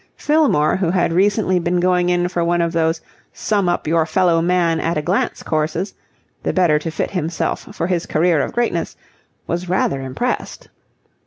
[0.15, 3.01] Fillmore, who had recently been going in for one of those
[3.33, 5.93] sum up your fellow man at a glance courses,
[6.41, 8.97] the better to fit himself for his career of greatness,
[9.45, 10.69] was rather impressed.